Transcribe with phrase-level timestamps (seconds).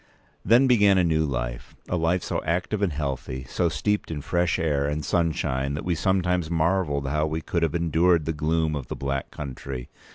[0.43, 4.87] Then began a new life—a life so active and healthy, so steeped in fresh air
[4.87, 8.95] and sunshine, that we sometimes marvelled how we could have endured the gloom of the
[8.95, 9.89] Black Country.